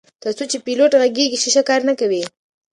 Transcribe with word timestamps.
تر 0.23 0.31
څو 0.37 0.43
چې 0.51 0.57
پیلوټ 0.65 0.91
غږیږي 1.01 1.37
شیشه 1.43 1.63
کار 1.69 1.81
نه 1.89 1.93
کوي. 1.99 2.23